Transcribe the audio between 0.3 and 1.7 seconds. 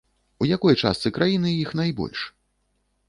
У якой частцы краіны